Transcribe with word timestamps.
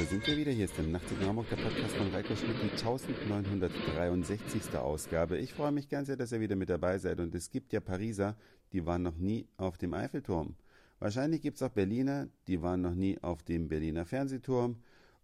Da 0.00 0.06
sind 0.06 0.26
wir 0.26 0.36
wieder. 0.38 0.50
Hier 0.50 0.64
ist 0.64 0.78
der 0.78 0.86
Nachtzug 0.86 1.20
Hamburg, 1.20 1.50
der 1.50 1.56
Podcast 1.56 1.94
von 1.94 2.08
Reiko 2.08 2.34
Schmidt, 2.34 2.56
die 2.62 2.70
1963. 2.70 4.74
Ausgabe. 4.76 5.36
Ich 5.36 5.52
freue 5.52 5.72
mich 5.72 5.90
ganz 5.90 6.06
sehr, 6.06 6.16
dass 6.16 6.32
ihr 6.32 6.40
wieder 6.40 6.56
mit 6.56 6.70
dabei 6.70 6.96
seid. 6.96 7.20
Und 7.20 7.34
es 7.34 7.50
gibt 7.50 7.74
ja 7.74 7.80
Pariser, 7.80 8.34
die 8.72 8.86
waren 8.86 9.02
noch 9.02 9.18
nie 9.18 9.46
auf 9.58 9.76
dem 9.76 9.92
Eiffelturm. 9.92 10.56
Wahrscheinlich 11.00 11.42
gibt 11.42 11.56
es 11.56 11.62
auch 11.62 11.68
Berliner, 11.68 12.28
die 12.46 12.62
waren 12.62 12.80
noch 12.80 12.94
nie 12.94 13.18
auf 13.20 13.42
dem 13.42 13.68
Berliner 13.68 14.06
Fernsehturm. 14.06 14.78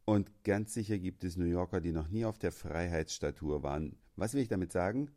Und 0.05 0.31
ganz 0.45 0.75
sicher 0.75 0.99
gibt 0.99 1.25
es 1.25 1.39
New 1.39 1.47
Yorker, 1.47 1.81
die 1.81 1.93
noch 1.93 2.09
nie 2.09 2.27
auf 2.27 2.37
der 2.37 2.53
Freiheitsstatue 2.53 3.63
waren. 3.63 3.97
Was 4.17 4.35
will 4.35 4.43
ich 4.43 4.49
damit 4.49 4.73
sagen? 4.73 5.11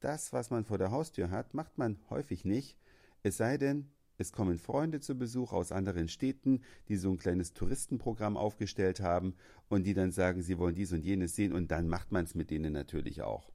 Das, 0.00 0.34
was 0.34 0.50
man 0.50 0.66
vor 0.66 0.76
der 0.76 0.90
Haustür 0.90 1.30
hat, 1.30 1.54
macht 1.54 1.78
man 1.78 1.98
häufig 2.10 2.44
nicht. 2.44 2.76
Es 3.22 3.38
sei 3.38 3.56
denn, 3.56 3.88
es 4.18 4.32
kommen 4.32 4.58
Freunde 4.58 5.00
zu 5.00 5.16
Besuch 5.16 5.52
aus 5.52 5.72
anderen 5.72 6.08
Städten, 6.08 6.62
die 6.88 6.96
so 6.96 7.10
ein 7.10 7.18
kleines 7.18 7.52
Touristenprogramm 7.52 8.36
aufgestellt 8.36 9.00
haben 9.00 9.34
und 9.68 9.84
die 9.84 9.94
dann 9.94 10.12
sagen, 10.12 10.42
sie 10.42 10.58
wollen 10.58 10.74
dies 10.74 10.92
und 10.92 11.04
jenes 11.04 11.36
sehen 11.36 11.52
und 11.52 11.70
dann 11.70 11.88
macht 11.88 12.12
man 12.12 12.24
es 12.24 12.34
mit 12.34 12.50
denen 12.50 12.72
natürlich 12.72 13.22
auch. 13.22 13.50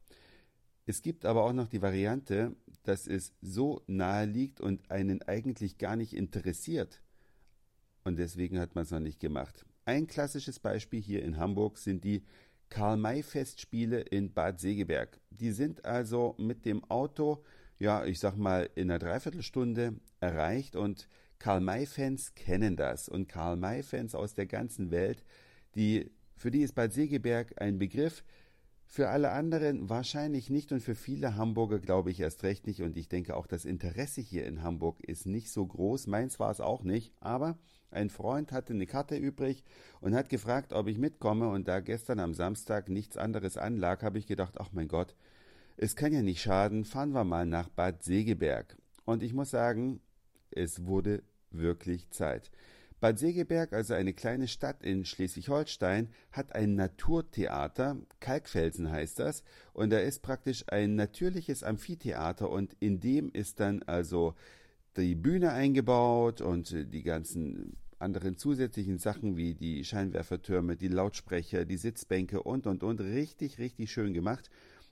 Es 0.85 1.01
gibt 1.01 1.25
aber 1.25 1.43
auch 1.43 1.53
noch 1.53 1.67
die 1.67 1.81
Variante, 1.81 2.55
dass 2.83 3.07
es 3.07 3.33
so 3.41 3.81
nahe 3.87 4.25
liegt 4.25 4.61
und 4.61 4.89
einen 4.91 5.21
eigentlich 5.23 5.77
gar 5.77 5.95
nicht 5.95 6.13
interessiert. 6.13 7.01
Und 8.03 8.17
deswegen 8.17 8.59
hat 8.59 8.75
man 8.75 8.83
es 8.83 8.91
noch 8.91 8.99
nicht 8.99 9.19
gemacht. 9.19 9.65
Ein 9.85 10.07
klassisches 10.07 10.59
Beispiel 10.59 11.01
hier 11.01 11.23
in 11.23 11.37
Hamburg 11.37 11.77
sind 11.77 12.03
die 12.03 12.23
Karl-May-Festspiele 12.69 14.01
in 14.01 14.33
Bad 14.33 14.59
Segeberg. 14.59 15.19
Die 15.29 15.51
sind 15.51 15.85
also 15.85 16.35
mit 16.37 16.65
dem 16.65 16.83
Auto 16.85 17.43
ja, 17.81 18.05
ich 18.05 18.19
sag 18.19 18.37
mal, 18.37 18.69
in 18.75 18.91
einer 18.91 18.99
Dreiviertelstunde 18.99 19.95
erreicht. 20.19 20.75
Und 20.75 21.07
Karl-May-Fans 21.39 22.35
kennen 22.35 22.75
das. 22.75 23.09
Und 23.09 23.27
Karl-May-Fans 23.27 24.13
aus 24.13 24.35
der 24.35 24.45
ganzen 24.45 24.91
Welt, 24.91 25.25
die, 25.73 26.11
für 26.35 26.51
die 26.51 26.61
ist 26.61 26.75
Bad 26.75 26.93
Segeberg 26.93 27.59
ein 27.59 27.79
Begriff, 27.79 28.23
für 28.85 29.09
alle 29.09 29.31
anderen 29.31 29.89
wahrscheinlich 29.89 30.51
nicht. 30.51 30.71
Und 30.71 30.81
für 30.81 30.93
viele 30.93 31.35
Hamburger 31.35 31.79
glaube 31.79 32.11
ich 32.11 32.19
erst 32.19 32.43
recht 32.43 32.67
nicht. 32.67 32.83
Und 32.83 32.95
ich 32.97 33.09
denke 33.09 33.35
auch 33.35 33.47
das 33.47 33.65
Interesse 33.65 34.21
hier 34.21 34.45
in 34.45 34.61
Hamburg 34.61 35.03
ist 35.03 35.25
nicht 35.25 35.49
so 35.49 35.65
groß, 35.65 36.05
meins 36.05 36.39
war 36.39 36.51
es 36.51 36.61
auch 36.61 36.83
nicht, 36.83 37.15
aber 37.19 37.57
ein 37.89 38.11
Freund 38.11 38.51
hatte 38.51 38.73
eine 38.73 38.85
Karte 38.85 39.15
übrig 39.15 39.63
und 40.01 40.13
hat 40.13 40.29
gefragt, 40.29 40.71
ob 40.71 40.87
ich 40.87 40.99
mitkomme. 40.99 41.49
Und 41.49 41.67
da 41.67 41.79
gestern 41.79 42.19
am 42.19 42.35
Samstag 42.35 42.89
nichts 42.89 43.17
anderes 43.17 43.57
anlag, 43.57 44.03
habe 44.03 44.19
ich 44.19 44.27
gedacht, 44.27 44.59
ach 44.59 44.71
mein 44.71 44.87
Gott, 44.87 45.15
es 45.81 45.95
kann 45.95 46.13
ja 46.13 46.21
nicht 46.21 46.43
schaden, 46.43 46.85
fahren 46.85 47.11
wir 47.11 47.23
mal 47.23 47.47
nach 47.47 47.67
Bad 47.67 48.03
Segeberg. 48.03 48.77
Und 49.03 49.23
ich 49.23 49.33
muss 49.33 49.49
sagen, 49.49 49.99
es 50.51 50.85
wurde 50.85 51.23
wirklich 51.49 52.11
Zeit. 52.11 52.51
Bad 52.99 53.17
Segeberg, 53.17 53.73
also 53.73 53.95
eine 53.95 54.13
kleine 54.13 54.47
Stadt 54.47 54.83
in 54.83 55.05
Schleswig-Holstein, 55.05 56.09
hat 56.31 56.53
ein 56.53 56.75
Naturtheater, 56.75 57.97
Kalkfelsen 58.19 58.91
heißt 58.91 59.17
das, 59.17 59.43
und 59.73 59.89
da 59.89 59.97
ist 59.97 60.21
praktisch 60.21 60.65
ein 60.67 60.93
natürliches 60.93 61.63
Amphitheater 61.63 62.51
und 62.51 62.75
in 62.79 62.99
dem 62.99 63.31
ist 63.31 63.59
dann 63.59 63.81
also 63.87 64.35
die 64.97 65.15
Bühne 65.15 65.51
eingebaut 65.51 66.41
und 66.41 66.93
die 66.93 67.01
ganzen 67.01 67.75
anderen 67.97 68.37
zusätzlichen 68.37 68.99
Sachen 68.99 69.35
wie 69.35 69.55
die 69.55 69.83
Scheinwerfertürme, 69.83 70.75
die 70.75 70.89
Lautsprecher, 70.89 71.65
die 71.65 71.77
Sitzbänke 71.77 72.43
und 72.43 72.67
und 72.67 72.83
und 72.83 73.01
richtig, 73.01 73.57
richtig 73.57 73.91
schön 73.91 74.13
gemacht. 74.13 74.51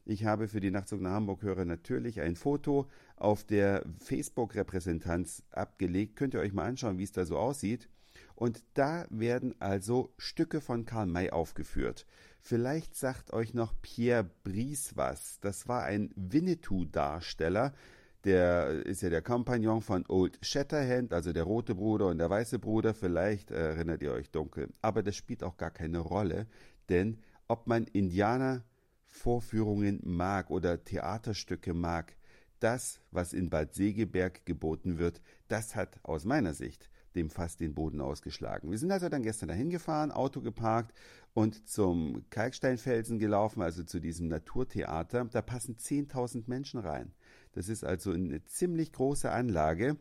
Ich 0.09 0.25
habe 0.25 0.47
für 0.47 0.59
die 0.59 0.71
Nachtzug 0.71 1.01
nach 1.01 1.11
Hamburg-Hörer 1.11 1.65
natürlich 1.65 2.19
ein 2.19 2.35
Foto 2.35 2.89
auf 3.15 3.43
der 3.43 3.83
Facebook-Repräsentanz 3.99 5.43
abgelegt. 5.51 6.15
Könnt 6.15 6.33
ihr 6.33 6.39
euch 6.39 6.51
mal 6.51 6.65
anschauen, 6.65 6.97
wie 6.97 7.03
es 7.03 7.11
da 7.11 7.25
so 7.25 7.37
aussieht. 7.37 7.89
Und 8.33 8.63
da 8.73 9.05
werden 9.11 9.53
also 9.59 10.11
Stücke 10.17 10.61
von 10.61 10.85
Karl 10.85 11.05
May 11.05 11.29
aufgeführt. 11.29 12.07
Vielleicht 12.41 12.95
sagt 12.95 13.33
euch 13.33 13.53
noch 13.53 13.71
Pierre 13.83 14.27
Brice 14.43 14.97
was. 14.97 15.39
Das 15.41 15.67
war 15.67 15.83
ein 15.83 16.09
Winnetou-Darsteller. 16.15 17.75
Der 18.23 18.83
ist 18.87 19.03
ja 19.03 19.11
der 19.11 19.21
Kompagnon 19.21 19.81
von 19.81 20.05
Old 20.07 20.39
Shatterhand, 20.41 21.13
also 21.13 21.33
der 21.33 21.43
rote 21.43 21.75
Bruder 21.75 22.07
und 22.07 22.17
der 22.17 22.31
weiße 22.31 22.57
Bruder. 22.57 22.95
Vielleicht 22.95 23.51
erinnert 23.51 24.01
ihr 24.01 24.13
euch 24.13 24.31
dunkel. 24.31 24.69
Aber 24.81 25.03
das 25.03 25.15
spielt 25.15 25.43
auch 25.43 25.57
gar 25.57 25.71
keine 25.71 25.99
Rolle, 25.99 26.47
denn 26.89 27.19
ob 27.47 27.67
man 27.67 27.83
Indianer 27.85 28.63
Vorführungen 29.09 29.99
mag 30.03 30.49
oder 30.49 30.83
Theaterstücke 30.83 31.73
mag, 31.73 32.15
das, 32.59 33.01
was 33.11 33.33
in 33.33 33.49
Bad 33.49 33.73
Segeberg 33.73 34.45
geboten 34.45 34.97
wird, 34.97 35.21
das 35.47 35.75
hat 35.75 35.99
aus 36.03 36.25
meiner 36.25 36.53
Sicht 36.53 36.89
dem 37.15 37.29
Fass 37.29 37.57
den 37.57 37.73
Boden 37.73 38.01
ausgeschlagen. 38.01 38.69
Wir 38.69 38.77
sind 38.77 38.91
also 38.91 39.09
dann 39.09 39.23
gestern 39.23 39.49
dahin 39.49 39.69
gefahren, 39.69 40.11
Auto 40.11 40.41
geparkt 40.41 40.93
und 41.33 41.67
zum 41.67 42.23
Kalksteinfelsen 42.29 43.17
gelaufen, 43.17 43.61
also 43.61 43.83
zu 43.83 43.99
diesem 43.99 44.27
Naturtheater. 44.27 45.25
Da 45.25 45.41
passen 45.41 45.75
10.000 45.75 46.43
Menschen 46.47 46.79
rein. 46.79 47.13
Das 47.53 47.67
ist 47.67 47.83
also 47.83 48.11
eine 48.11 48.43
ziemlich 48.45 48.93
große 48.93 49.31
Anlage, 49.31 49.97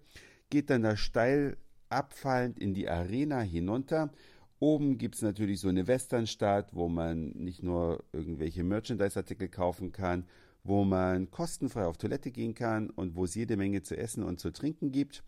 geht 0.51 0.71
dann 0.71 0.83
da 0.83 0.97
steil 0.97 1.57
abfallend 1.89 2.59
in 2.59 2.75
die 2.75 2.89
Arena 2.89 3.41
hinunter 3.41 4.13
Oben 4.61 4.99
gibt 4.99 5.15
es 5.15 5.23
natürlich 5.23 5.61
so 5.61 5.69
eine 5.69 5.87
Westernstadt, 5.87 6.75
wo 6.75 6.89
man 6.89 7.31
nicht 7.31 7.63
nur 7.63 8.05
irgendwelche 8.13 8.65
Merchandise-Artikel 8.65 9.49
kaufen 9.49 9.93
kann, 9.93 10.27
wo 10.65 10.85
man 10.85 11.31
kostenfrei 11.31 11.87
auf 11.87 11.97
Toilette 11.97 12.33
gehen 12.33 12.55
kann 12.55 12.91
und 12.91 13.15
wo 13.15 13.25
es 13.25 13.35
jede 13.35 13.57
Menge 13.57 13.83
zu 13.83 13.97
essen 13.97 14.25
und 14.25 14.41
zu 14.41 14.51
trinken 14.51 14.91
gibt. 14.91 15.23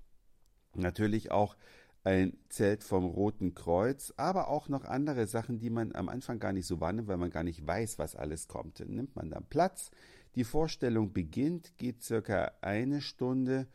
Natürlich 0.74 1.30
auch 1.30 1.56
ein 2.02 2.36
Zelt 2.48 2.82
vom 2.82 3.04
Roten 3.04 3.54
Kreuz, 3.54 4.12
aber 4.16 4.48
auch 4.48 4.68
noch 4.68 4.84
andere 4.84 5.26
Sachen, 5.26 5.58
die 5.58 5.70
man 5.70 5.94
am 5.94 6.08
Anfang 6.08 6.38
gar 6.38 6.52
nicht 6.52 6.66
so 6.66 6.80
wahrnimmt, 6.80 7.08
weil 7.08 7.16
man 7.18 7.30
gar 7.30 7.44
nicht 7.44 7.66
weiß, 7.66 7.98
was 7.98 8.16
alles 8.16 8.48
kommt. 8.48 8.80
Dann 8.80 8.88
nimmt 8.88 9.14
man 9.16 9.30
dann 9.30 9.44
Platz. 9.48 9.90
Die 10.34 10.44
Vorstellung 10.44 11.12
beginnt, 11.12 11.76
geht 11.76 12.02
circa 12.02 12.52
eine 12.62 13.00
Stunde 13.00 13.66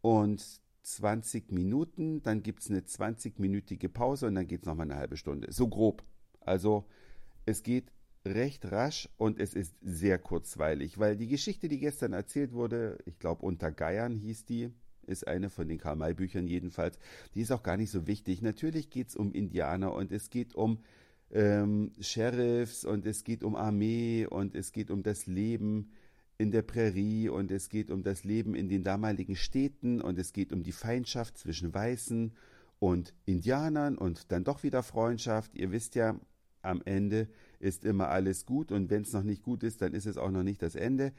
und 0.00 0.60
20 0.86 1.50
Minuten, 1.50 2.22
dann 2.22 2.42
gibt 2.42 2.62
es 2.62 2.70
eine 2.70 2.80
20-minütige 2.80 3.88
Pause 3.88 4.28
und 4.28 4.36
dann 4.36 4.46
geht 4.46 4.60
es 4.60 4.66
nochmal 4.66 4.88
eine 4.88 4.96
halbe 4.96 5.16
Stunde. 5.16 5.50
So 5.50 5.68
grob. 5.68 6.04
Also 6.40 6.86
es 7.44 7.64
geht 7.64 7.90
recht 8.24 8.70
rasch 8.70 9.08
und 9.16 9.40
es 9.40 9.52
ist 9.52 9.74
sehr 9.80 10.18
kurzweilig, 10.18 10.98
weil 10.98 11.16
die 11.16 11.26
Geschichte, 11.26 11.68
die 11.68 11.78
gestern 11.78 12.12
erzählt 12.12 12.52
wurde, 12.52 12.98
ich 13.04 13.18
glaube 13.18 13.44
unter 13.44 13.72
Geiern 13.72 14.16
hieß 14.16 14.44
die, 14.44 14.70
ist 15.06 15.26
eine 15.26 15.50
von 15.50 15.68
den 15.68 15.78
Karl-May-Büchern 15.78 16.46
jedenfalls, 16.46 16.98
die 17.34 17.40
ist 17.40 17.52
auch 17.52 17.62
gar 17.62 17.76
nicht 17.76 17.90
so 17.90 18.06
wichtig. 18.06 18.42
Natürlich 18.42 18.90
geht 18.90 19.08
es 19.08 19.16
um 19.16 19.32
Indianer 19.32 19.92
und 19.92 20.12
es 20.12 20.30
geht 20.30 20.54
um 20.54 20.78
ähm, 21.32 21.92
Sheriffs 22.00 22.84
und 22.84 23.06
es 23.06 23.24
geht 23.24 23.42
um 23.42 23.56
Armee 23.56 24.26
und 24.26 24.54
es 24.54 24.72
geht 24.72 24.90
um 24.92 25.02
das 25.02 25.26
Leben 25.26 25.90
in 26.38 26.50
der 26.50 26.62
Prärie 26.62 27.28
und 27.28 27.50
es 27.50 27.68
geht 27.68 27.90
um 27.90 28.02
das 28.02 28.24
Leben 28.24 28.54
in 28.54 28.68
den 28.68 28.84
damaligen 28.84 29.36
Städten 29.36 30.00
und 30.00 30.18
es 30.18 30.32
geht 30.32 30.52
um 30.52 30.62
die 30.62 30.72
Feindschaft 30.72 31.38
zwischen 31.38 31.72
Weißen 31.72 32.32
und 32.78 33.14
Indianern 33.24 33.96
und 33.96 34.30
dann 34.32 34.44
doch 34.44 34.62
wieder 34.62 34.82
Freundschaft. 34.82 35.54
Ihr 35.54 35.72
wisst 35.72 35.94
ja, 35.94 36.20
am 36.62 36.82
Ende 36.84 37.28
ist 37.58 37.84
immer 37.84 38.08
alles 38.08 38.44
gut 38.44 38.72
und 38.72 38.90
wenn 38.90 39.02
es 39.02 39.12
noch 39.12 39.22
nicht 39.22 39.42
gut 39.42 39.62
ist, 39.62 39.80
dann 39.80 39.94
ist 39.94 40.06
es 40.06 40.18
auch 40.18 40.30
noch 40.30 40.42
nicht 40.42 40.62
das 40.62 40.74
Ende. 40.74 41.12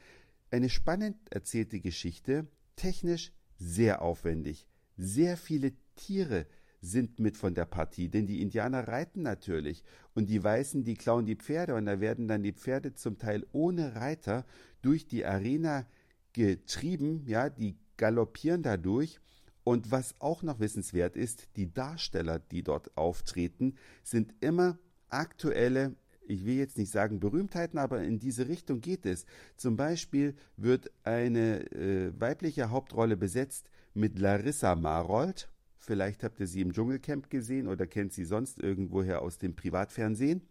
Eine 0.50 0.68
spannend 0.68 1.16
erzählte 1.30 1.80
Geschichte, 1.80 2.46
technisch 2.76 3.32
sehr 3.56 4.02
aufwendig, 4.02 4.66
sehr 4.96 5.36
viele 5.36 5.72
Tiere, 5.96 6.46
sind 6.80 7.18
mit 7.18 7.36
von 7.36 7.54
der 7.54 7.64
Partie, 7.64 8.08
denn 8.08 8.26
die 8.26 8.40
Indianer 8.40 8.86
reiten 8.86 9.22
natürlich. 9.22 9.82
Und 10.14 10.28
die 10.28 10.42
Weißen, 10.42 10.84
die 10.84 10.94
klauen 10.94 11.26
die 11.26 11.36
Pferde. 11.36 11.74
Und 11.74 11.86
da 11.86 12.00
werden 12.00 12.28
dann 12.28 12.42
die 12.42 12.52
Pferde 12.52 12.94
zum 12.94 13.18
Teil 13.18 13.46
ohne 13.52 13.96
Reiter 13.96 14.44
durch 14.82 15.06
die 15.06 15.24
Arena 15.24 15.86
getrieben, 16.32 17.24
ja, 17.26 17.50
die 17.50 17.76
galoppieren 17.96 18.62
dadurch 18.62 19.18
und 19.64 19.90
was 19.90 20.14
auch 20.20 20.42
noch 20.42 20.60
wissenswert 20.60 21.16
ist, 21.16 21.48
die 21.56 21.72
Darsteller, 21.72 22.38
die 22.38 22.62
dort 22.62 22.96
auftreten, 22.96 23.74
sind 24.02 24.34
immer 24.40 24.78
aktuelle 25.08 25.96
ich 26.28 26.44
will 26.44 26.56
jetzt 26.56 26.76
nicht 26.76 26.92
sagen 26.92 27.20
Berühmtheiten, 27.20 27.78
aber 27.78 28.02
in 28.02 28.18
diese 28.18 28.48
Richtung 28.48 28.80
geht 28.80 29.06
es. 29.06 29.24
Zum 29.56 29.76
Beispiel 29.76 30.34
wird 30.56 30.90
eine 31.02 31.70
äh, 31.72 32.12
weibliche 32.20 32.70
Hauptrolle 32.70 33.16
besetzt 33.16 33.70
mit 33.94 34.18
Larissa 34.18 34.76
Marold. 34.76 35.48
Vielleicht 35.78 36.22
habt 36.24 36.40
ihr 36.40 36.46
sie 36.46 36.60
im 36.60 36.72
Dschungelcamp 36.72 37.30
gesehen 37.30 37.68
oder 37.68 37.86
kennt 37.86 38.12
sie 38.12 38.24
sonst 38.24 38.58
irgendwoher 38.60 39.22
aus 39.22 39.38
dem 39.38 39.54
Privatfernsehen. 39.54 40.42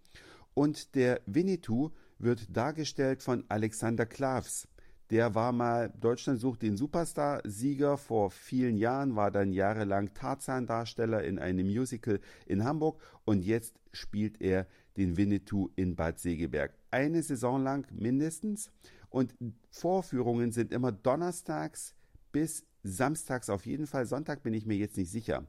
Und 0.53 0.95
der 0.95 1.21
Winnetou 1.25 1.91
wird 2.18 2.56
dargestellt 2.56 3.21
von 3.21 3.44
Alexander 3.47 4.06
Klavs. 4.06 4.68
Der 5.09 5.35
war 5.35 5.53
mal 5.53 5.94
Deutschland 6.01 6.39
sucht 6.39 6.63
den 6.63 6.75
Superstar-Sieger 6.75 7.97
vor 7.97 8.29
vielen 8.29 8.75
Jahren, 8.75 9.15
war 9.15 9.31
dann 9.31 9.53
jahrelang 9.53 10.13
Tarzan-Darsteller 10.13 11.24
in 11.24 11.39
einem 11.39 11.68
Musical 11.68 12.19
in 12.45 12.65
Hamburg 12.65 13.01
und 13.24 13.45
jetzt 13.45 13.79
spielt 13.94 14.41
er 14.41 14.68
den 14.97 15.15
Winnetou 15.15 15.69
in 15.75 15.95
Bad 15.95 16.19
Segeberg. 16.19 16.74
Eine 16.91 17.24
Saison 17.24 17.63
lang 17.63 17.88
mindestens 17.91 18.69
und 19.09 19.33
Vorführungen 19.69 20.51
sind 20.51 20.74
immer 20.74 20.91
donnerstags 20.91 21.95
bis 22.33 22.65
samstags 22.88 23.50
auf 23.50 23.66
jeden 23.66 23.88
Fall, 23.88 24.06
Sonntag 24.06 24.44
bin 24.44 24.54
ich 24.54 24.66
mir 24.66 24.78
jetzt 24.78 24.98
nicht 24.98 25.12
sicher. 25.12 25.45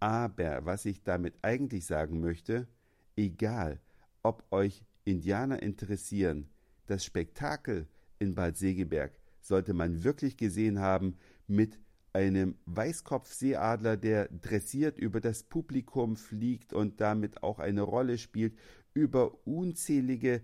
Aber 0.00 0.64
was 0.64 0.84
ich 0.84 1.02
damit 1.02 1.34
eigentlich 1.42 1.86
sagen 1.86 2.20
möchte, 2.20 2.68
egal, 3.16 3.80
ob 4.22 4.44
euch 4.50 4.84
Indianer 5.04 5.62
interessieren, 5.62 6.48
das 6.86 7.04
Spektakel 7.04 7.86
in 8.18 8.34
Bad 8.34 8.56
Segeberg 8.56 9.18
sollte 9.40 9.74
man 9.74 10.04
wirklich 10.04 10.36
gesehen 10.36 10.80
haben 10.80 11.16
mit 11.46 11.78
einem 12.12 12.56
Weißkopfseeadler, 12.66 13.96
der 13.96 14.28
dressiert 14.28 14.98
über 14.98 15.20
das 15.20 15.42
Publikum 15.42 16.16
fliegt 16.16 16.72
und 16.72 17.00
damit 17.00 17.42
auch 17.42 17.58
eine 17.58 17.82
Rolle 17.82 18.18
spielt, 18.18 18.56
über 18.94 19.46
unzählige 19.46 20.42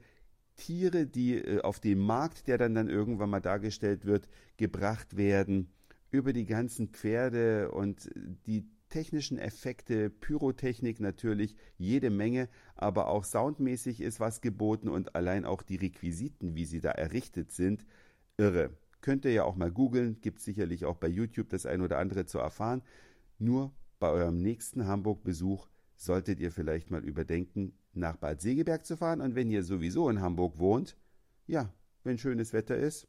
Tiere, 0.57 1.07
die 1.07 1.37
äh, 1.37 1.61
auf 1.63 1.81
dem 1.81 2.01
Markt, 2.01 2.47
der 2.47 2.59
dann, 2.59 2.75
dann 2.75 2.89
irgendwann 2.89 3.31
mal 3.31 3.41
dargestellt 3.41 4.05
wird, 4.05 4.29
gebracht 4.59 5.17
werden, 5.17 5.73
über 6.13 6.33
die 6.33 6.47
ganzen 6.47 6.89
Pferde 6.89 7.73
und 7.73 8.09
die 8.47 8.69
technischen 8.91 9.39
Effekte, 9.39 10.11
Pyrotechnik 10.11 11.01
natürlich, 11.01 11.57
jede 11.79 12.11
Menge, 12.11 12.49
aber 12.77 13.09
auch 13.09 13.25
soundmäßig 13.25 14.03
ist 14.03 14.21
was 14.21 14.43
geboten 14.43 14.89
und 14.89 15.17
allein 15.17 15.47
auch 15.47 15.63
die 15.63 15.77
Requisiten, 15.77 16.55
wie 16.55 16.67
sie 16.67 16.81
da 16.81 16.91
errichtet 16.91 17.51
sind, 17.51 17.87
irre. 18.37 18.77
Könnt 19.01 19.25
ihr 19.25 19.33
ja 19.33 19.45
auch 19.45 19.57
mal 19.57 19.73
googeln, 19.73 20.21
gibt 20.21 20.41
sicherlich 20.41 20.85
auch 20.85 20.97
bei 20.97 21.09
YouTube 21.09 21.49
das 21.49 21.65
ein 21.67 21.81
oder 21.81 21.99
andere 21.99 22.27
zu 22.27 22.39
erfahren. 22.39 22.83
Nur 23.39 23.73
bei 23.99 24.11
eurem 24.11 24.37
nächsten 24.37 24.87
Hamburg-Besuch 24.87 25.69
solltet 25.97 26.39
ihr 26.39 26.53
vielleicht 26.53 26.91
mal 26.91 27.05
überdenken, 27.05 27.73
nach 27.95 28.17
Bad 28.17 28.43
Segeberg 28.43 28.85
zu 28.85 28.97
fahren. 28.97 29.21
Und 29.21 29.35
wenn 29.35 29.51
ihr 29.51 29.65
sowieso 29.65 30.09
in 30.11 30.21
Hamburg 30.21 30.59
wohnt, 30.59 30.97
ja, 31.47 31.73
wenn 32.05 32.19
schönes 32.19 32.53
Wetter 32.53 32.77
ist, 32.77 33.09